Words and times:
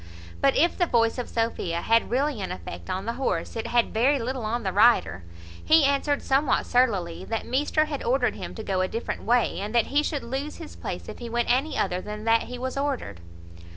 But 0.41 0.55
if 0.57 0.75
the 0.75 0.87
voice 0.87 1.19
of 1.19 1.29
Sophia 1.29 1.81
had 1.83 2.09
really 2.09 2.41
an 2.41 2.51
effect 2.51 2.89
on 2.89 3.05
the 3.05 3.13
horse, 3.21 3.55
it 3.55 3.67
had 3.67 3.93
very 3.93 4.17
little 4.17 4.43
on 4.45 4.63
the 4.63 4.73
rider. 4.73 5.23
He 5.63 5.85
answered 5.85 6.23
somewhat 6.23 6.65
surlily, 6.65 7.23
"That 7.23 7.45
measter 7.45 7.85
had 7.85 8.03
ordered 8.03 8.33
him 8.33 8.55
to 8.55 8.63
go 8.63 8.81
a 8.81 8.87
different 8.87 9.21
way, 9.25 9.59
and 9.59 9.75
that 9.75 9.85
he 9.93 10.01
should 10.01 10.23
lose 10.23 10.55
his 10.55 10.75
place 10.75 11.07
if 11.07 11.19
he 11.19 11.29
went 11.29 11.51
any 11.53 11.77
other 11.77 12.01
than 12.01 12.23
that 12.23 12.47
he 12.49 12.57
was 12.57 12.77
ordered." 12.77 13.21